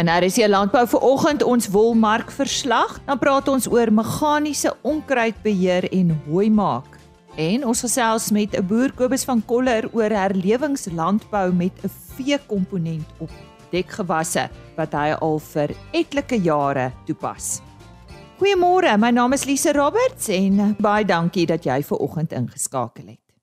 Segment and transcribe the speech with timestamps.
[0.00, 2.94] En daar is hier landbou vir oggend ons wolmark verslag.
[3.04, 6.96] Dan praat ons oor meganiese onkruidbeheer en hooi maak.
[7.36, 13.30] En ons gesels met 'n boer Kobus van Koller oor herlewingslandbou met 'n vee-komponent op
[13.70, 17.60] dekgewasse wat hy al vir etlike jare toepas.
[18.38, 23.34] Goeiemôre, my naam is Lise Roberts en baie dankie dat jy ver oggend ingeskakel het.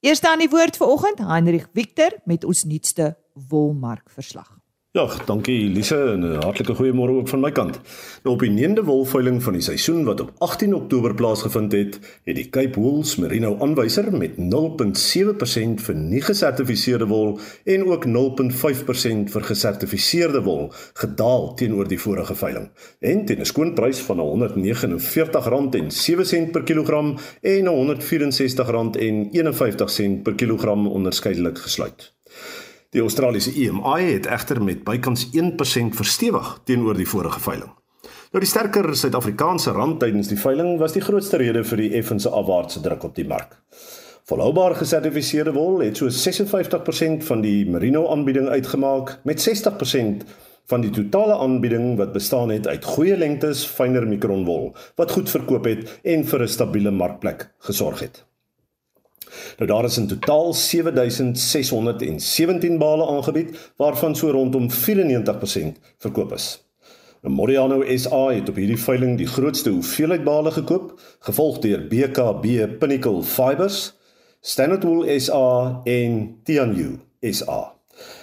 [0.00, 3.16] Eerste aan die woord vir oggend, Heinrich Victor met ons nuutste
[3.48, 4.57] wolmark verslag.
[4.98, 7.80] Ja, dankie Elise en 'n hartlike goeiemôre ook van my kant.
[8.22, 12.36] Nou op die 9de wolveiling van die seisoen wat op 18 Oktober plaasgevind het, het
[12.36, 19.42] die Cape Wools Merino aanwyser met 0.7% vir nie gesertifiseerde wol en ook 0.5% vir
[19.42, 22.70] gesertifiseerde wol gedaal teenoor die vorige veiling.
[23.00, 32.17] En teen 'n skoonprys van R169.07 per kilogram en R164.51 per kilogram onderskeidelik gesluit.
[32.96, 37.74] Die Australiese EMI het egter met bykans 1% verstewig teenoor die vorige veiling.
[38.32, 42.32] Nou die sterker Suid-Afrikaanse rand tydens die veiling was die grootste rede vir die effense
[42.32, 43.58] afwaartse druk op die mark.
[44.28, 50.24] Volhoubaar gesertifiseerde wol het so 56% van die merino aanbieding uitgemaak met 60%
[50.72, 55.68] van die totale aanbieding wat bestaan het uit goeie lengtes fynere mikronwol wat goed verkoop
[55.68, 58.27] het en vir 'n stabiele markplek gesorg het.
[59.58, 64.74] Nou daar is in totaal 7617 bale aangebied waarvan so rondom 94%
[65.98, 66.68] verkoop is.
[67.22, 70.92] Nou Moriano SA het op hierdie veiling die grootste hoeveelheid bale gekoop,
[71.26, 73.94] gevolg deur BKB Pinnacle Fibers,
[74.40, 77.74] Standard Wool SA en Tianyu SA.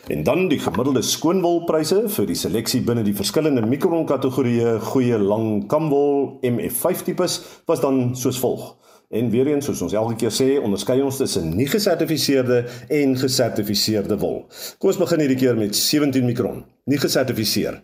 [0.08, 5.66] En dan die gemiddelde skoonwolpryse vir die seleksie binne die verskillende mikron kategorieë goeie lang
[5.72, 8.78] kamwol MF5 tipes was dan soos volg.
[9.10, 14.18] En weer eens soos ons elke keer sê, onderskei ons tussen nie gesertifiseerde en gesertifiseerde
[14.22, 14.46] wol.
[14.80, 16.66] Kom ons begin hierdie keer met 17 mikron.
[16.90, 17.76] Nie gesertifiseer.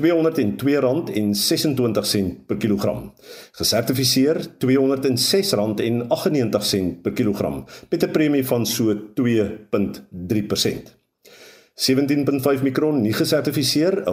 [0.00, 3.12] R202.26 per kilogram.
[3.58, 10.98] Gesertifiseer R206.98 per kilogram met 'n premie van so 2.3%.
[11.80, 14.10] 17.5 mikron nie gesertifiseer R195.61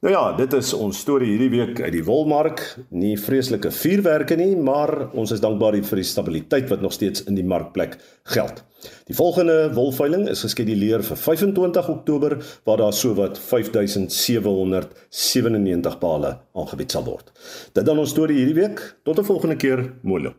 [0.02, 2.58] Nou ja, dit is ons storie hierdie week uit die wolmark.
[2.90, 7.38] Nie vreeslike vuurwerke nie, maar ons is dankbaar vir die stabiliteit wat nog steeds in
[7.38, 7.94] die markplek
[8.34, 8.66] geld.
[9.06, 12.34] Die volgende wolveiling is geskeduleer vir 25 Oktober
[12.66, 17.30] waar daar sowat 5797 pale aangebied sal word.
[17.70, 18.82] Dit dan ons storie hierdie week.
[19.06, 20.34] Tot 'n volgende keer, Molo.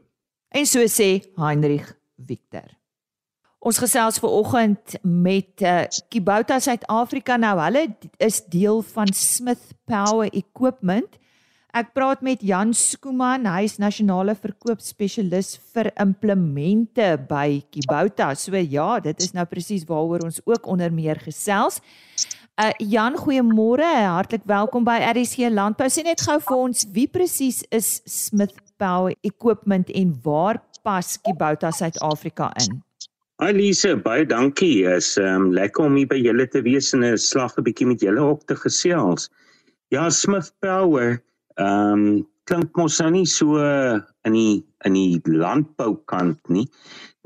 [0.52, 2.83] En so sê Heinrich Victor.
[3.64, 7.54] Ons gesels ver oggend met uh, Kibouta Suid-Afrika nou.
[7.62, 7.86] Hulle
[8.20, 11.16] is deel van Smith Power Equipment.
[11.74, 18.34] Ek praat met Jan Skooman, hy is nasionale verkoopspesialis vir implemente by Kibouta.
[18.36, 21.80] So ja, dit is nou presies waaroor ons ook onder meer gesels.
[22.60, 23.88] Uh Jan, goeiemôre.
[24.12, 25.88] Hartlik welkom by RC Landbou.
[25.88, 31.72] Sien net gou vir ons wie presies is Smith Power Equipment en waar pas Kibouta
[31.72, 32.84] Suid-Afrika in?
[33.44, 34.86] Alise, baie dankie.
[34.88, 38.00] Is um lekker om hier by julle te wees en 'n slag 'n bietjie met
[38.06, 39.28] julle op te gesels.
[39.92, 41.20] Ja, Smith Power,
[41.60, 43.60] um klink mos nou nie so
[44.24, 46.70] in die in die landboukant nie.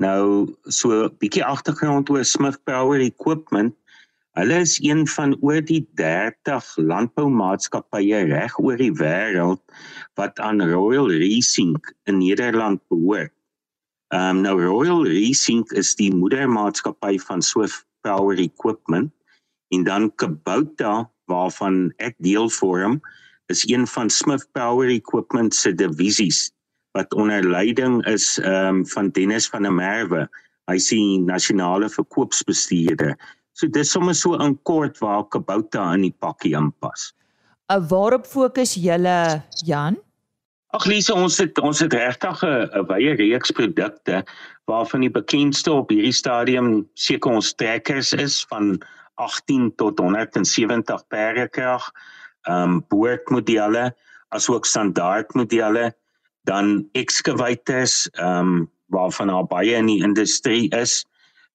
[0.02, 3.74] Nou so 'n bietjie agtergrond oor Smith Power Equipment.
[4.34, 9.62] Hulle is een van oor die 30 landboumaatskappye reg oor die wêreld
[10.16, 13.37] wat aan Royal Racing in Nederland behoort.
[14.08, 19.12] Ehm um, nou Royal Racing is die moedermaatskappy van Swift Power Equipment
[19.68, 23.00] en dan Kubota waarvan ek deel vorm
[23.52, 26.48] is een van Smith Power Equipment se divisies
[26.96, 30.24] wat onder leiding is ehm um, van Dennis van der Merwe.
[30.68, 33.12] Hy is die nasionale verkoopsbestuurder.
[33.52, 37.12] So dis sommer so in kort waar Kubota in die pakkie inpas.
[37.72, 40.00] uh, Waarop fokus julle Jan?
[40.76, 44.20] Ag Lise, ons het ons het regtig 'n wye reeks produkte
[44.68, 48.76] waarvan die bekendste op hierdie stadium seker ons trekkers is van
[49.16, 51.88] 18 tot 170 perde krag,
[52.44, 53.94] ehm um, boordmodelle
[54.28, 55.94] asook standaardmodelle,
[56.44, 61.06] dan excavators ehm um, waarvan daar baie in die industrie is,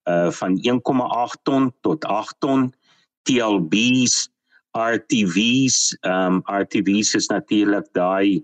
[0.10, 2.74] uh van 1,8 ton tot 8 ton,
[3.30, 4.30] TLB's,
[4.74, 8.42] RTV's, ehm um, RTV's is natuurlik daai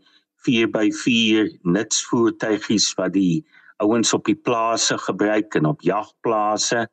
[0.48, 3.46] 4x4 nutsvoertuigies wat die
[3.84, 6.88] ouens op die plase gebruik en op jagplase.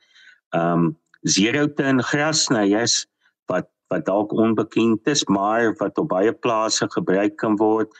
[0.54, 0.94] Ehm um,
[1.26, 3.06] zero turn grasnyers
[3.50, 7.90] wat wat dalk onbekend is, maar wat op baie plase gebruik kan word.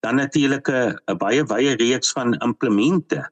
[0.00, 3.30] Dan natuurlik 'n baie wye reeks van implemente.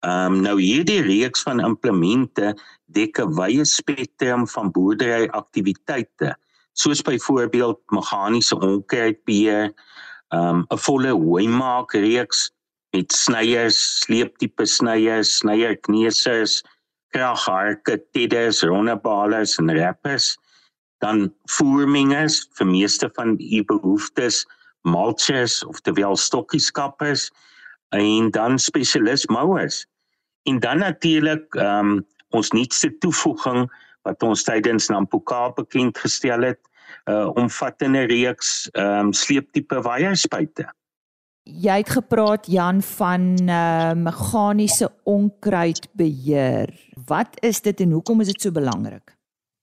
[0.00, 2.54] Ehm um, nou hierdie reeks van implemente
[2.86, 6.36] dek 'n wye spektrum van boerdery aktiwiteite,
[6.72, 9.72] soos byvoorbeeld meganiese onkruidbeheer,
[10.34, 12.50] um, 'n volle hoëmaak reeks
[12.92, 16.62] met snyers, sleeptipe snyers, snyerkneusers,
[17.14, 20.36] kragharke, tedders, rondebalers en rappers,
[21.00, 24.44] dan voermingers vir meeste van u behoeftes,
[24.82, 27.30] mulchers of terwyl stokkieskappers
[27.96, 29.86] en dan spesialis mowers.
[30.48, 33.66] En dan natuurlik um, ons nuutste toevoeging
[34.08, 36.60] wat ons tydens Nampoka bekend gestel het,
[37.06, 40.68] uh, omvattende reeks ehm um, sleeptipe waierspuite
[41.44, 46.70] jy het gepraat Jan van uh, meganiese onkruidbeheer.
[47.06, 49.16] Wat is dit en hoekom is dit so belangrik?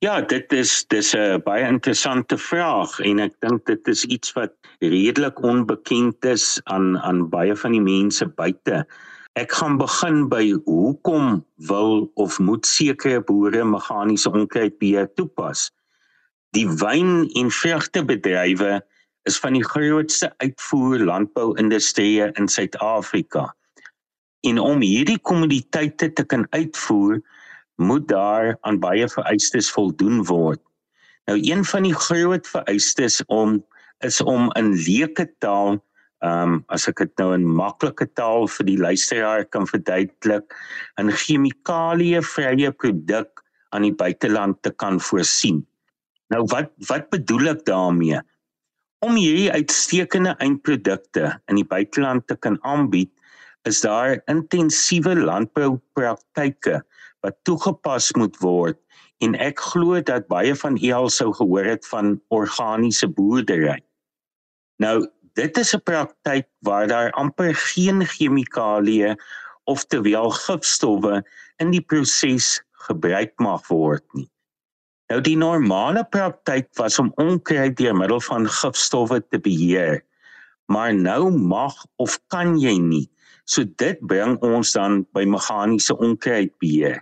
[0.05, 4.53] Ja, dit is dis 'n baie interessante vraag en ek dink dit is iets wat
[4.79, 8.85] redelik onbekend is aan aan baie van die mense buite.
[9.33, 15.71] Ek gaan begin by hoekom wil of moet sekere boere meganiese onkruidbeheer toepas?
[16.55, 18.81] Die wyn- en vrugtebedrywe
[19.27, 23.55] is van die grootste uitvoer landbouindustrie in Suid-Afrika.
[24.47, 27.21] En om hierdie kommoditeite te kan uitvoer,
[27.75, 30.61] moet daar aan baie vereistes voldoen word.
[31.27, 33.59] Nou een van die groot vereistes om
[34.05, 35.79] is om in leuke taal,
[36.23, 40.53] ehm um, as ek dit nou in maklike taal vir die luisteraar kan verduidelik,
[40.97, 45.65] 'n chemikalievrye produk aan die buiteland te kan voorsien.
[46.33, 48.19] Nou wat wat bedoel ek daarmee?
[49.05, 53.11] Om hierdie uitstekende eindprodukte in die buiteland te kan aanbied,
[53.67, 56.81] is daar intensiewe landboupraktyke
[57.25, 58.79] wat toegepas moet word
[59.25, 63.79] en ek glo dat baie van u al sou gehoor het van organiese boerdery.
[64.83, 65.07] Nou,
[65.37, 69.15] dit is 'n praktyk waar daar amper geen chemikalieë
[69.65, 71.23] of terwyl gifstowwe
[71.57, 74.29] in die proses gebruik mag word nie.
[75.07, 80.01] Nou die normale praktyk was om onkruid deur middel van gifstowwe te beheer.
[80.67, 83.05] Maar nou mag of kan jy nie.
[83.47, 86.99] So dit bring ons dan by meganiese onkruidbeheer.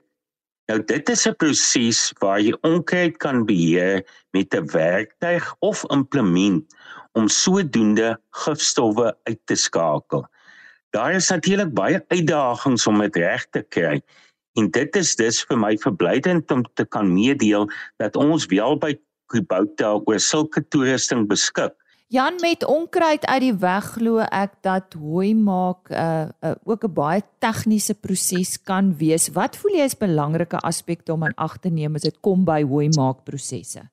[0.69, 6.63] Nou dit is 'n proses waar jy onkruid kan beheer met 'n werktuig of implement
[7.13, 10.25] om sodoende gifstowwe uit te skakel.
[10.91, 14.01] Daar is natuurlik baie uitdagings om dit reg te kry
[14.55, 17.67] En dit is dus vir my verblydend om te kan meedeel
[18.01, 18.95] dat ons wel by
[19.31, 21.73] Kubota oor sulke toerusting beskik.
[22.13, 26.85] Jan met onkruid uit die weg glo ek dat hooi maak 'n uh, uh, ook
[26.85, 29.27] 'n baie tegniese proses kan wees.
[29.33, 32.63] Wat voel jy is belangrike aspekte om aan ag te neem as dit kom by
[32.63, 33.89] hooi maak prosesse?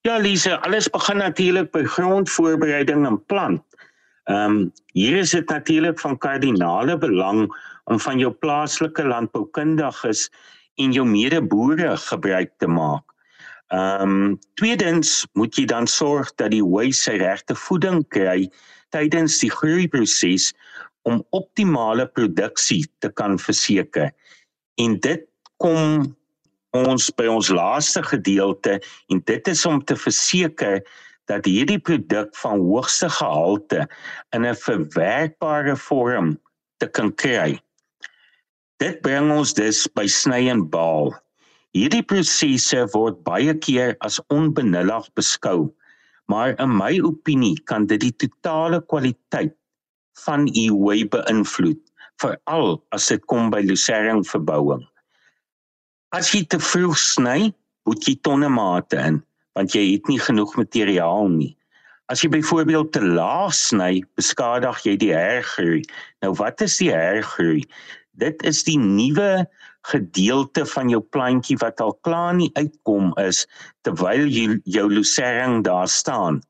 [0.00, 3.62] Ja, Lise, alles begin natuurlik by grondvoorbereiding en plant.
[4.24, 7.48] Ehm um, hier is dit natuurlik van kardinale belang
[7.90, 10.28] om van jou plaaslike landboukundiges
[10.80, 13.04] en jou medeboere gebruik te maak.
[13.72, 18.50] Ehm um, tweedens moet jy dan sorg dat die hooi sy regte voeding kry
[18.94, 20.52] tydens die groeiproses
[21.08, 24.12] om optimale produksie te kan verseker.
[24.80, 25.24] En dit
[25.62, 26.04] kom
[26.74, 28.78] ons by ons laaste gedeelte
[29.12, 30.80] en dit is om te verseker
[31.30, 33.86] dat hierdie produk van hoogste gehalte
[34.36, 36.36] in 'n verwerkbare vorm
[36.78, 37.63] te kan kry.
[38.82, 41.12] Dit bring ons dus by sny en baal.
[41.74, 45.68] Hierdie prosesse word baie keer as onbenullig beskou,
[46.30, 49.54] maar in my opinie kan dit die totale kwaliteit
[50.24, 51.80] van u hooi beïnvloed,
[52.22, 54.82] veral as dit kom by lucerne verbouing.
[56.14, 57.50] As jy te vroeg sny,
[57.86, 59.18] moet jy tonne mate in,
[59.58, 61.52] want jy het nie genoeg materiaal nie.
[62.10, 65.82] As jy byvoorbeeld te laag sny, beskadig jy die hergroei.
[66.22, 67.62] Nou wat is die hergroei?
[68.20, 69.44] Dit is die nuwe
[69.90, 73.44] gedeelte van jou plantjie wat al klaar nie uitkom is
[73.86, 76.40] terwyl jy jou lucerne daar staan.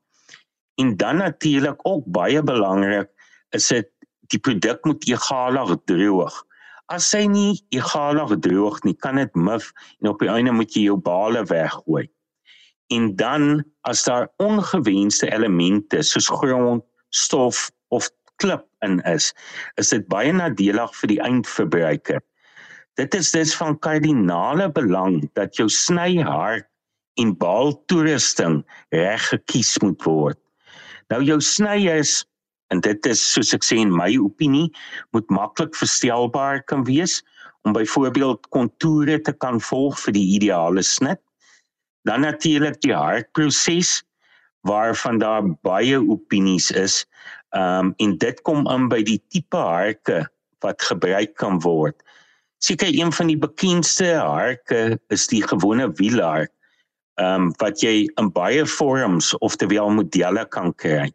[0.79, 3.09] En dan natuurlik ook baie belangrik
[3.55, 3.89] is dit
[4.33, 6.41] die produk moet egalig droog.
[6.93, 10.87] As hy nie egalig droog nie, kan dit mif en op die einde moet jy
[10.89, 12.05] jou bale weggooi.
[12.93, 18.09] En dan as daar ongewenste elemente soos grond, stof of
[18.41, 19.31] klip in is,
[19.81, 22.21] is dit baie nadelig vir die eindverbruiker.
[22.99, 26.63] Dit is dus van kardinale belang dat jou snyhaar
[27.19, 28.61] en baal toerusting
[28.95, 30.39] reg gekies moet word.
[31.11, 32.23] Nou jou snyers
[32.73, 34.69] en dit is soos ek sê in my opinie
[35.15, 37.19] moet maklik verstelbaar kan wees
[37.65, 41.21] om byvoorbeeld kontoure te kan volg vir die ideale snit.
[42.05, 44.03] Dan natuurlik die hartproses
[44.65, 47.03] waarvan daar baie opinies is.
[47.55, 50.25] Ehm um, en dit kom in by die tipe harke
[50.65, 51.95] wat gebruik kan word.
[52.59, 56.51] Seker een van die bekendste harke is die gewone wielhark.
[57.15, 61.07] Ehm um, wat jy in baie vorms of terwyl modelle kan kry.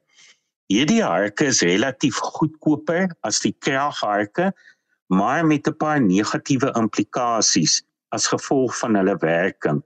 [0.72, 4.52] Hierdie harke is relatief goedkoper as die kragharke,
[5.12, 7.82] maar met 'n paar negatiewe implikasies
[8.16, 9.82] as gevolg van hulle werking.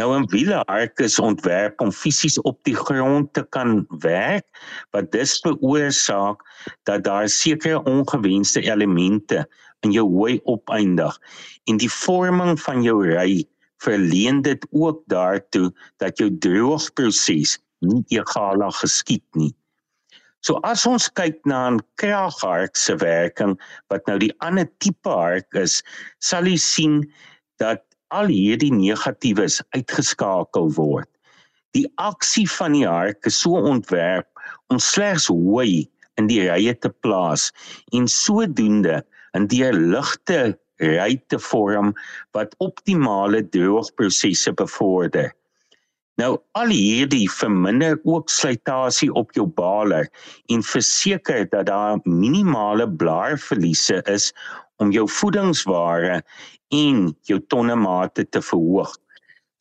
[0.00, 4.46] Nou 'n wielehark is ontwerp om fisies op die grond te kan werk,
[4.90, 6.40] wat dus veroorsaak
[6.88, 9.48] dat daar sekere ongewenste elemente
[9.80, 11.18] in jou hooi opeindig
[11.64, 13.44] en die vorming van jou ry
[13.82, 19.52] verleen dit ook daartoe dat jou droogproses nie egalig geskied nie.
[20.42, 25.54] So as ons kyk na 'n kraghark se werking wat nou die ander tipe hark
[25.54, 25.82] is,
[26.18, 27.12] sal jy sien
[27.58, 31.08] dat al hierdie negatiewes uitgeskakel word.
[31.72, 34.28] Die aksie van die hark is so ontwerp
[34.68, 35.88] om slegs hooi
[36.20, 37.48] in die rye te plaas
[37.96, 39.00] en sodoende
[39.38, 40.42] in die ligte
[40.82, 41.92] ry te vorm
[42.36, 45.30] wat optimale droogprosesse bevorder.
[46.20, 50.10] Nou al hierdie verminder ook slytasie op jou baler
[50.52, 54.28] en verseker dat daar minimale blaarverliese is
[54.82, 56.20] om jou voedingsware
[56.74, 58.90] en jou tonnemate te verhoog.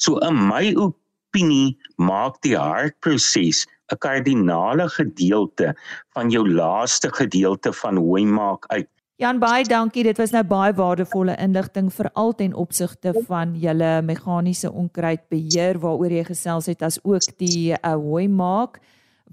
[0.01, 5.75] So in my opinie maak die hartproses 'n kardinale gedeelte
[6.15, 8.87] van jou laaste gedeelte van hoe maak uit.
[9.21, 10.03] Jan baie dankie.
[10.03, 16.23] Dit was nou baie waardevolle inligting veral ten opsigte van julle meganiese onkruidbeheer waaroor jy
[16.23, 18.79] gesels het as ook die uh, hooi maak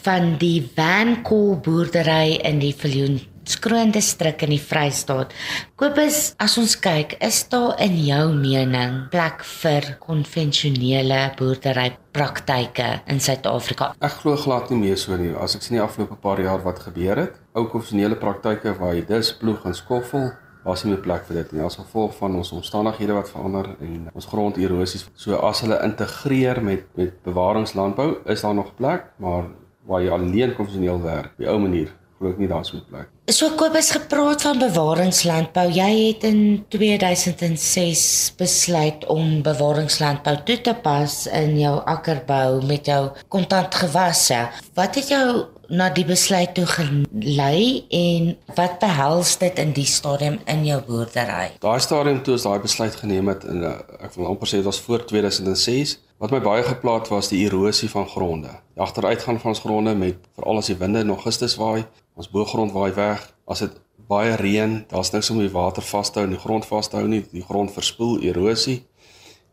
[0.02, 5.32] van die Vanco boerdery in die Viljoen Skroon distrik in die Vrystaat.
[5.80, 13.24] Kobus, as ons kyk, is daar in jou mening plek vir konvensionele boerdery praktyke in
[13.24, 13.96] Suid-Afrika?
[14.06, 15.32] Ek glo glad nie meer so nie.
[15.34, 19.08] As ek sien die afgelope paar jaar wat gebeur het, ou konvensionele praktyke waar jy
[19.10, 20.30] dis ploeg en skoffel
[20.70, 24.10] was nie meer plek vir dit nie as gevolg van ons omstandighede wat verander en
[24.14, 25.08] ons gronderosies.
[25.20, 29.50] So as hulle integreer met met bewaringslandbou, is daar nog plek, maar
[29.90, 33.10] waar jy alleen konvensioneel werk, die ou manier, glo ek nie daar sou plek.
[33.30, 35.68] So Kobus gepraat van bewaringslandbou.
[35.74, 36.42] Jy het in
[36.74, 38.04] 2006
[38.40, 44.42] besluit om bewaringslandbou toe te pas in jou akkerbou met jou kontantgewasse.
[44.78, 45.30] Wat het jou
[45.70, 51.52] na die besluit toe gelei en wat behels dit in die stadium in jou boerdery?
[51.62, 54.82] Daai stadium toe is daai besluit geneem het in ek wil amper sê dit was
[54.86, 55.98] voor 2006.
[56.20, 58.52] Wat my baie geplaat was die erosie van gronde.
[58.76, 61.86] Die agteruitgang van ons gronde met veral as die winde nog gister waai,
[62.20, 63.24] ons boergrond waai weg.
[63.48, 63.78] As dit
[64.10, 66.98] baie reën, daar's niks om die water vas te hou en die grond vas te
[67.00, 67.22] hou nie.
[67.32, 68.82] Die grond verspoel erosie.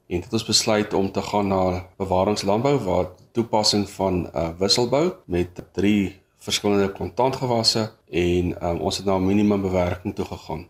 [0.07, 1.63] En dit het ons besluit om te gaan na
[1.99, 9.07] bewaringslandbou waar toepassing van 'n uh, wisselbou met drie verskillende kontantgewasse en um, ons het
[9.07, 10.69] na minimum bewerking toe gegaan.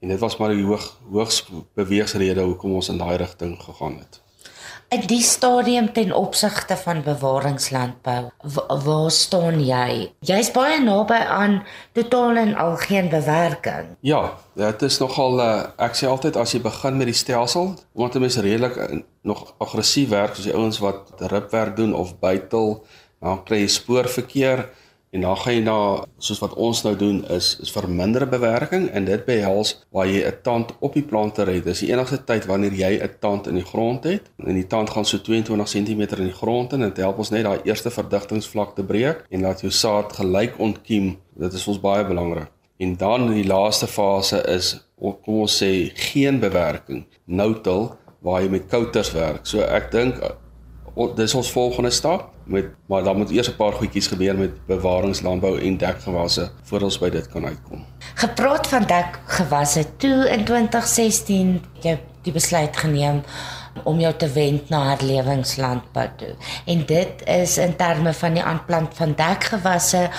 [0.00, 4.21] En dit was maar die hoog hoogs beweegsrede hoekom ons in daai rigting gegaan het.
[4.92, 8.26] In die stadium ten opsigte van bewaringslandbou,
[8.84, 10.10] waar staan jy?
[10.20, 11.54] Jy's baie naby aan
[11.96, 13.94] totaal en al geen bewerking.
[14.04, 15.48] Ja, dit is nogal uh,
[15.80, 19.54] ek sê altyd as jy begin met die stelsel, omdat 'n mens redelik uh, nog
[19.64, 22.84] aggressief werk soos die ouens wat ripwerk doen of buitel,
[23.24, 24.68] dan kry jy spoorverkeer
[25.12, 25.78] En dan gaan jy na
[26.24, 30.38] soos wat ons nou doen is is verminder bewerking en dit behels waar jy 'n
[30.42, 31.64] tand op die plante red.
[31.64, 34.90] Dis die enigste tyd wanneer jy 'n tand in die grond het en die tand
[34.90, 37.90] gaan so 22 cm in die grond in en dit help ons net daai eerste
[37.90, 41.18] verdigtingsvlak te breek en laat jou saad gelyk ontkiem.
[41.36, 42.48] Dit is ons baie belangrik.
[42.78, 47.92] En dan die laaste fase is kom ons sê geen bewerking, no-till
[48.22, 49.46] waar jy met kouters werk.
[49.46, 50.22] So ek dink
[51.16, 55.60] dis ons volgende stap met maar dan moet eers 'n paar goedjies gebeur met bewaringslandbou
[55.60, 57.84] en dekgewasse voor ons by dit kan uitkom.
[58.14, 63.22] Gepraat van dekgewasse toe in 2016 jy die besluit geneem
[63.84, 66.34] om jou te wend na herlewingslandbou toe.
[66.66, 70.10] En dit is in terme van die aanplant van dekgewasse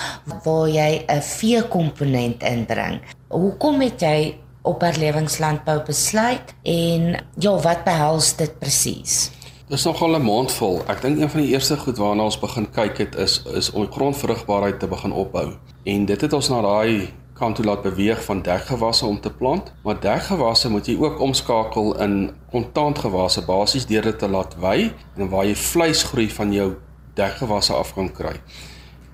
[0.44, 3.00] waar jy 'n vee komponent inbring.
[3.28, 9.30] Hoekom het jy op herlewingslandbou besluit en ja, wat behels dit presies?
[9.74, 10.82] Dis nogal 'n mondvol.
[10.86, 13.92] Ek dink een van die eerste goed waarna ons begin kyk het is is om
[13.92, 15.52] grondvrugbaarheid te begin opbou.
[15.84, 19.72] En dit het ons na daai kant toe laat beweeg van dekgewasse om te plant,
[19.82, 25.28] maar dekgewasse moet jy ook omskakel in kontantgewasse basies deur dit te laat wy en
[25.28, 26.74] waar jy vleisgroei van jou
[27.14, 28.40] dekgewasse af kan kry.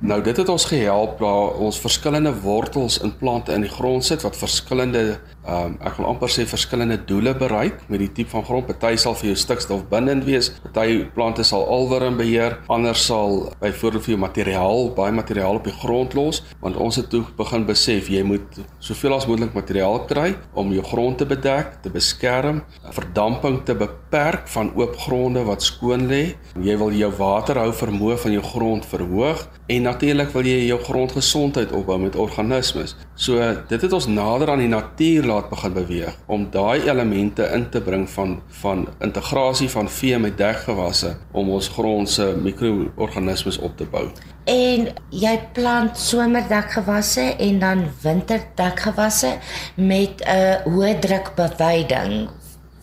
[0.00, 4.22] Nou dit het ons gehelp waar ons verskillende wortels in plante in die grond sit
[4.22, 8.68] wat verskillende um, ek wil amper sê verskillende doele bereik met die tipe van grond.
[8.70, 14.06] Party sal vir jou stikstof bindend wees, party plante sal alwurm beheer, ander sal byvoorbeeld
[14.06, 18.10] vir jou materiaal, baie materiaal op die grond los, want ons het toe begin besef
[18.12, 22.62] jy moet soveel as moontlik materiaal kry om jou grond te bedek, te beskerm,
[22.96, 26.22] verdamping te beperk van oop gronde wat skoon lê.
[26.60, 31.72] Jy wil jou waterhou vermoë van jou grond verhoog en natuurlik wil jy jou grondgesondheid
[31.76, 32.96] opbou met organismes.
[33.20, 33.36] So
[33.68, 37.82] dit het ons nader aan die natuur laat begin beweeg om daai elemente in te
[37.84, 43.84] bring van van integrasie van vee met dekgewasse om ons grond se mikroorganismes op te
[43.92, 44.06] bou.
[44.48, 49.36] En jy plant somerdekgewasse en dan winterdekgewasse
[49.74, 52.30] met 'n hoë druk beweiding.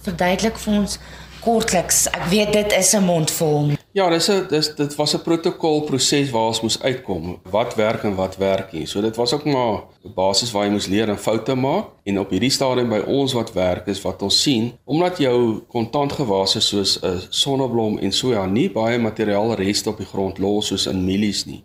[0.05, 0.99] Verduidelik vir ons
[1.39, 2.05] kortliks.
[2.11, 3.77] Ek weet dit is 'n mondvol.
[3.91, 7.39] Ja, dis 'n dis dit was 'n protokol proses waar ons moes uitkom.
[7.49, 8.85] Wat werk en wat werk nie.
[8.85, 12.19] So dit was ook maar 'n basis waar jy moes leer en foute maak en
[12.19, 16.99] op hierdie stadium by ons wat werk is wat ons sien, omdat jou kontantgewasse soos
[17.01, 21.45] 'n sonneblom en soja nie baie materiaal reste op die grond los soos in mielies
[21.45, 21.63] nie.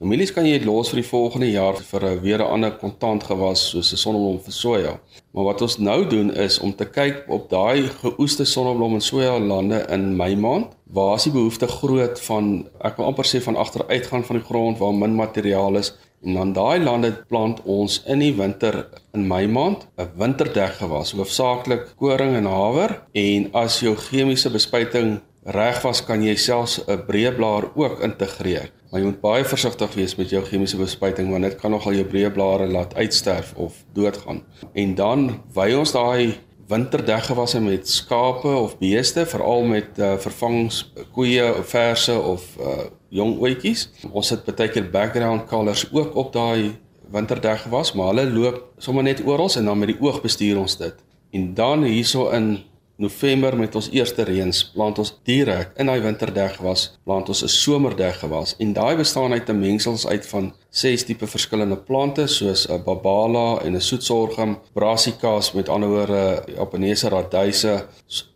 [0.00, 3.60] Mielies kan jy dit los vir die volgende jaar vir 'n weer 'n ander kontantgewas
[3.70, 4.92] soos 'n sonneblom vir soja.
[5.34, 9.38] Maar wat ons nou doen is om te kyk op daai geoeste sonneblom en soja
[9.38, 13.56] lande in Mei maand, waar is die behoefte groot van ek wil amper sê van
[13.56, 15.92] agteruitgaan van die grond waar min materiaal is
[16.24, 21.94] en dan daai lande plant ons in die winter in Mei maand 'n winterdekgewas, hoofsaaklik
[21.98, 27.36] koring en haver en as jou chemiese bespuiting reg was kan jy selfs 'n breë
[27.36, 28.70] blaar ook integreer.
[28.90, 32.06] Maar jy moet baie versigtig wees met jou chemiese bespuiting want dit kan nogal jou
[32.10, 34.42] breë blare laat uitsterf of doodgaan.
[34.74, 41.70] En dan wy ons daai winterdekgewasse met skape of beeste, veral met uh, vervangingskoeie of
[41.70, 43.88] verse of uh, jong ouetjies.
[44.10, 46.74] Ons het baie keer background colors ook op daai
[47.10, 50.94] winterdekgewas, maar hulle loop sommer net oral en dan met die oog bestuur ons dit.
[51.34, 52.52] En dan hierso in
[53.00, 57.48] November met ons eerste reëns plant ons direk in daai winterdek gewas, plant ons 'n
[57.48, 62.68] somerdek gewas en daai bestaan uit 'n mengsels uit van ses tipe verskillende plante soos
[62.68, 67.86] 'n babala en 'n soetsorghum, brassicas met ander woorde Japaneese radyse,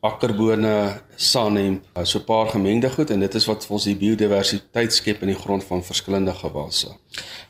[0.00, 5.22] akkerbone, sanem, so 'n paar gemengde goed en dit is wat ons die biodiversiteit skep
[5.22, 6.88] in die grond van verskillende gewasse.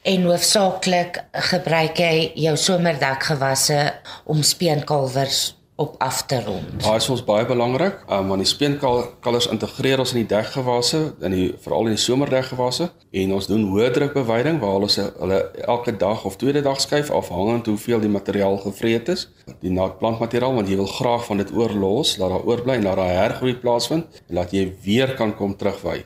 [0.02, 6.82] En hoofsaaklik gebruik jy jou somerdek gewasse om speenkalwers op af te rond.
[6.82, 11.32] Daai is ons baie belangrik, um, want die speenkalvers integreer ons in die dekgewasse, in
[11.34, 15.96] die veral in die somerdekgewasse en ons doen hoë druk beweiding waar hulle hulle elke
[15.98, 19.26] dag of tweede dag skuif afhangend hoeveel die materiaal gevreet is,
[19.64, 23.16] die plantmateriaal want jy wil graag van dit oorlos, laat daar oorbly en laat daar
[23.18, 26.04] hergroei plaasvind en laat jy weer kan kom terugwy.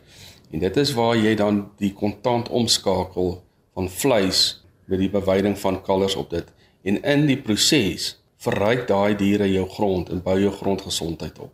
[0.48, 3.34] En dit is waar jy dan die kontant omskakel
[3.76, 6.48] van vleis met die beweiding van kalvers op dit.
[6.88, 11.52] En in die proses verryk daai diere jou grond en bou jou grondgesondheid op.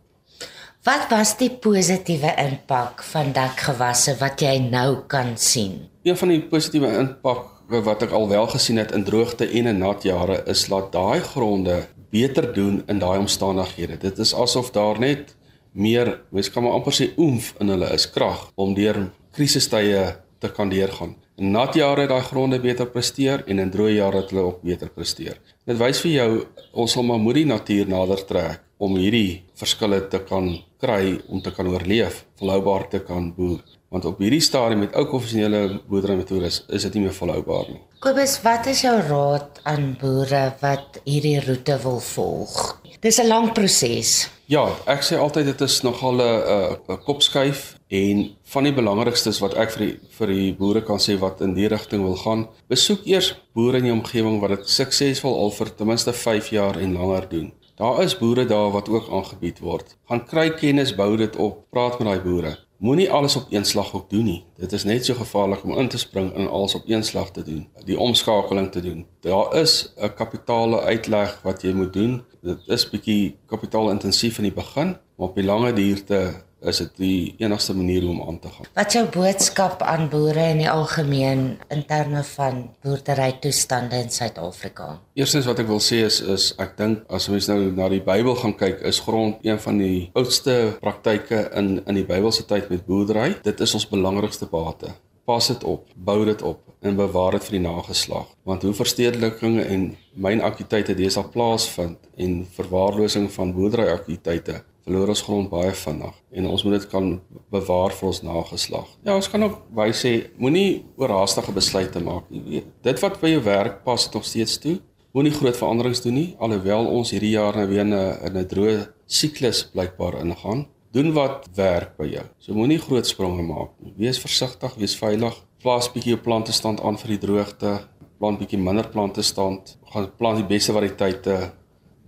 [0.85, 5.87] Wat was die positiewe impak van dakgewasse wat jy nou kan sien?
[6.05, 7.47] Een van die positiewe impak
[7.87, 11.87] wat ek alwel gesien het in droogte en in nat jare is dat daai gronde
[12.13, 13.97] beter doen in daai omstandighede.
[13.97, 15.33] Dit is asof daar net
[15.71, 20.05] meer, mens kan maar amper sê oomf in hulle is krag om deur krisistye
[20.39, 21.15] te kan deurgaan.
[21.35, 24.61] In nat jare het daai gronde beter presteer en in droë jare het hulle ook
[24.63, 25.39] beter presteer.
[25.67, 26.29] Dit wys vir jou
[26.71, 31.41] ons sal maar moet die natuur nader trek om hierdie verskille te kan kry om
[31.41, 33.59] te kan oorleef, volhoubaar te kan boer.
[33.91, 37.81] Want op hierdie stadium met ou konvensionele boerderymetodes is dit nie meer volhoubaar nie.
[38.03, 42.81] Kobus, wat is jou raad aan boere wat hierdie roete wil volg?
[42.99, 44.29] Dis 'n lang proses.
[44.47, 49.53] Ja, ek sê altyd dit is nogal 'n 'n kopskuif en van die belangrikstes wat
[49.61, 53.05] ek vir die, vir die boere kan sê wat in die rigting wil gaan, besoek
[53.05, 56.97] eers boere in die omgewing wat dit suksesvol al vir ten minste 5 jaar en
[56.97, 57.51] langer doen.
[57.75, 59.97] Daar is boere daar wat ook aangebied word.
[60.07, 62.53] Gaan kry kennis, bou dit op, praat met daai boere.
[62.77, 64.43] Moenie alles op een slag ook doen nie.
[64.59, 67.43] Dit is net so gevaarlik om in te spring en alles op een slag te
[67.43, 67.67] doen.
[67.85, 69.05] Die omskakeling te doen.
[69.19, 72.23] Daar is 'n kapitale uitleg wat jy moet doen.
[72.41, 77.35] Dit is bietjie kapitaalintensief in die begin, maar op die lange duurte is dit die
[77.43, 78.67] enigste manier hoe om aan te gaan.
[78.73, 84.99] Wat jou boodskap aan boere in die algemeen in terme van boerderytoestande in Suid-Afrika?
[85.13, 88.37] Eerstens wat ek wil sê is is ek dink as mens nou na die Bybel
[88.41, 92.85] gaan kyk, is grond een van die oudste praktyke in in die Bybelse tyd met
[92.87, 93.35] boerdery.
[93.45, 94.93] Dit is ons belangrikste bate.
[95.25, 98.27] Pas dit op, bou dit op en bewaar dit vir die nageslag.
[98.45, 105.73] Want hoe verstedeliking en mynaktiwiteite deesdae plaasvind en verwaarlosing van boerderyaktiwiteite verloor ons grond baie
[105.73, 107.07] vinnig en ons moet dit kan
[107.53, 108.89] bewaar vir ons nageslag.
[109.05, 112.63] Ja, ons kan ook baie sê moenie oorhaastige besluite maak nie.
[112.85, 114.77] Dit wat by jou werk pas nog steeds toe.
[115.15, 118.47] Moenie groot veranderings doen nie alhoewel ons hierdie jaar nou weer in 'n in 'n
[118.53, 120.67] droë siklus blykbaar ingaan.
[120.91, 122.25] Doen wat werk by jou.
[122.39, 123.93] So moenie groot spronge maak nie.
[123.97, 125.33] Wees versigtig, wees veilig.
[125.61, 127.79] Plaas bietjie jou plante stand aan vir die droogte.
[128.19, 129.77] Plant bietjie minder plante stand.
[129.91, 131.51] Gaan plant die beste variëteite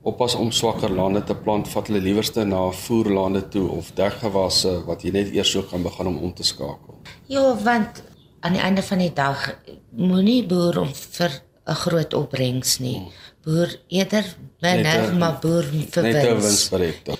[0.07, 5.03] oppas om swakker lande te plant, vat hulle liewerste na voerlande toe of dekgewasse wat
[5.03, 7.01] jy net eers so kan begin om om te skakel.
[7.31, 8.03] Ja, want
[8.39, 9.49] aan die einde van die dag
[9.91, 13.01] moenie boer om vir 'n groot opbrengs nie.
[13.43, 14.25] Boer eerder
[14.61, 16.15] minder, maar boer vir wins.
[16.15, 17.17] Net 'n winsprojek.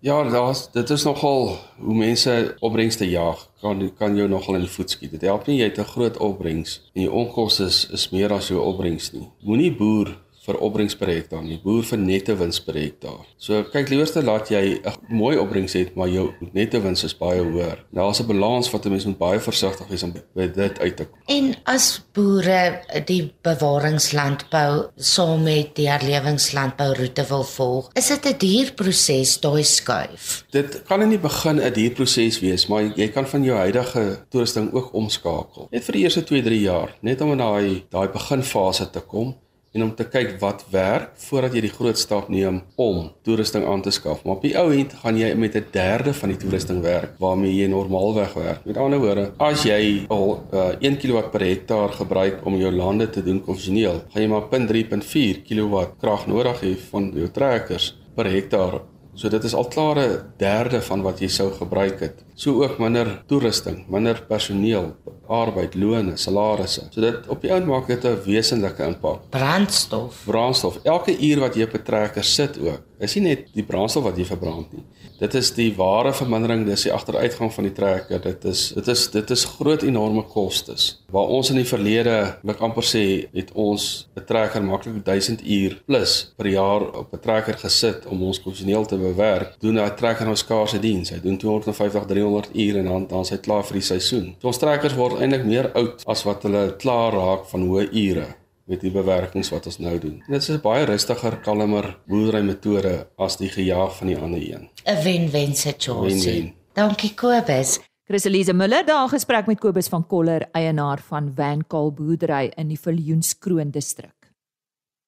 [0.00, 3.48] Ja, daar's dit is nogal hoe mense opbrengste jaag.
[3.60, 5.10] Kan kan jou nogal in die voet skiet.
[5.10, 8.48] Dit help nie jy het 'n groot opbrengs en jou onkoste is, is meer as
[8.48, 9.28] jou opbrengs nie.
[9.40, 13.26] Moenie boer vir opbrengs per hektaar nie, boer vir nette wins per hektaar.
[13.40, 17.42] So kyk liewerste laat jy 'n mooi opbrengs het, maar jou nette wins is baie
[17.42, 17.84] hoër.
[17.92, 20.96] Nou as 'n balans wat 'n mens moet baie versigtig wees om by dit uit
[20.96, 21.18] te kom.
[21.26, 28.38] En as boere die bewaringslandbou saam met die herlewingslandbou roete wil volg, is dit 'n
[28.38, 30.44] duur proses daai skuif.
[30.50, 34.24] Dit kan in die begin 'n duur proses wees, maar jy kan van jou huidige
[34.30, 35.68] toerusting ook omskakel.
[35.70, 39.34] Net vir die eerste 2-3 jaar, net om in daai daai beginfase te kom
[39.72, 43.82] en om te kyk wat werk voordat jy die groot stap neem om toerusting aan
[43.82, 44.24] te skaf.
[44.24, 47.54] Maar op die ou end gaan jy met 'n derde van die toerusting werk waarmee
[47.54, 48.64] jy normaalweg werk.
[48.64, 53.10] Met ander woorde, as jy al uh, 1 kW per hektaar gebruik om jou lande
[53.10, 58.26] te doen konvensioneel, gaan jy maar 0.3.4 kW krag nodig hê van jou trekkers per
[58.26, 58.80] hektaar.
[59.20, 62.24] So dit is al klaar 'n derde van wat jy sou gebruik het.
[62.34, 66.86] So ook minder toerusting, minder personeel, arbeid, lone, salarisse.
[66.90, 69.28] So dit op die ou maak dit 'n wesenlike impak.
[69.30, 70.22] Brandstof.
[70.24, 70.78] Brandstof.
[70.82, 74.16] Elke uur wat jy op 'n trekker sit ook, is nie net die brandstof wat
[74.16, 74.84] jy verbrand nie.
[75.20, 78.22] Dit is die ware vermindering, dis die agteruitgang van die trekker.
[78.24, 80.86] Dit is dit is dit is groot enorme kostes.
[81.12, 82.14] Waar ons in die verlede,
[82.48, 83.02] ek amper sê,
[83.36, 88.22] het ons 'n trekker maklik 1000 uur plus per jaar op 'n trekker gesit om
[88.22, 89.60] ons konvensioneel te bewerk.
[89.60, 91.10] Doen 'n trekker nou skaarse diens.
[91.10, 94.36] Hy doen 250 300 uur en dan dan is hy klaar vir die seisoen.
[94.40, 98.39] So ons trekkers word eintlik meer oud as wat hulle klaar raak van hoë ure
[98.70, 100.22] met die bewerkings wat ons nou doen.
[100.28, 104.68] Dit is 'n baie rustiger, kalmer boerdery metode as die gejaag van die ander een.
[104.86, 106.32] 'n Wen-wen situasie.
[106.32, 106.54] Wen-wen.
[106.72, 107.78] Dankie Kobus.
[108.04, 112.78] Chris Elise Miller daar gesprek met Kobus van Koller, eienaar van Vankaal Boerdery in die
[112.78, 114.32] Viljoenskroon distrik.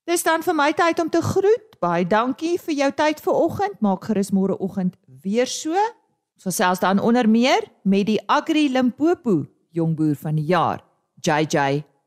[0.05, 1.79] Dis dan vir my tyd om te groet.
[1.81, 3.81] Baie dankie vir jou tyd vanoggend.
[3.81, 5.75] Maak gerus môre oggend weer so.
[6.37, 10.85] So selfs dan onder meer met die Agri Limpopo jongboer van die jaar,
[11.21, 11.85] JJ